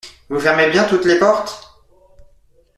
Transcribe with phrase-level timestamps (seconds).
[0.29, 1.75] Vous fermez bien toutes les portes?